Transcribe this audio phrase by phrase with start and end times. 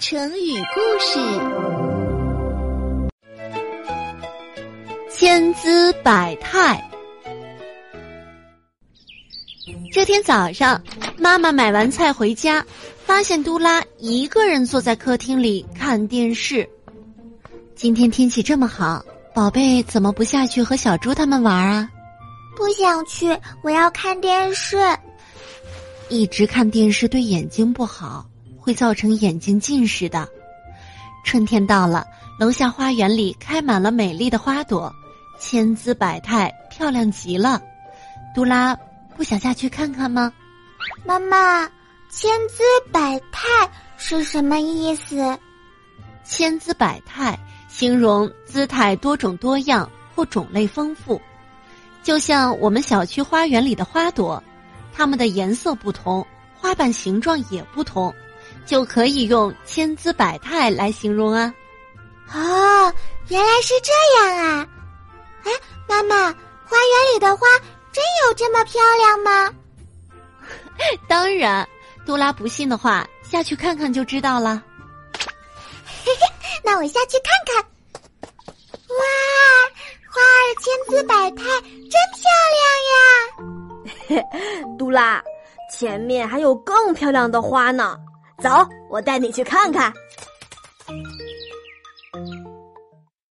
[0.00, 1.20] 成语故事：
[5.10, 6.82] 千姿百态。
[9.92, 10.82] 这天早上，
[11.18, 12.64] 妈妈买完菜回家，
[13.04, 16.66] 发现杜拉一个人坐在客厅里看电视。
[17.74, 19.04] 今天天气这么好，
[19.34, 21.90] 宝贝怎么不下去和小猪他们玩啊？
[22.56, 24.78] 不想去，我要看电视。
[26.08, 28.24] 一直看电视对眼睛不好，
[28.60, 30.28] 会造成眼睛近视的。
[31.24, 32.06] 春天到了，
[32.38, 34.94] 楼下花园里开满了美丽的花朵，
[35.38, 37.60] 千姿百态，漂亮极了。
[38.34, 38.76] 杜拉
[39.16, 40.32] 不想下去看看吗？
[41.04, 41.68] 妈妈，
[42.10, 43.48] 千姿百态
[43.96, 45.38] 是什么意思？
[46.24, 51.20] 千姿百态形容姿态多种多样或种类丰富，
[52.02, 54.42] 就像我们小区花园里的花朵。
[54.92, 56.26] 它们的颜色不同，
[56.58, 58.12] 花瓣形状也不同，
[58.70, 61.52] 就可以用千姿百态来形容啊！
[62.32, 62.94] 哦，
[63.26, 64.68] 原来是这样啊！
[65.42, 65.50] 哎，
[65.88, 67.48] 妈妈，花园里的花
[67.90, 69.52] 真有这么漂亮吗？
[71.08, 71.68] 当然，
[72.06, 74.62] 杜拉不信的话，下去看看就知道了。
[76.04, 76.32] 嘿嘿，
[76.62, 77.64] 那我下去看看。
[78.86, 79.04] 哇，
[80.06, 81.42] 花儿千姿百态，
[81.90, 83.02] 真漂亮呀！
[84.06, 84.24] 嘿
[84.78, 85.20] 杜拉，
[85.76, 87.98] 前面还有更漂亮的花呢，
[88.40, 88.48] 走，
[88.88, 89.92] 我带你去看看。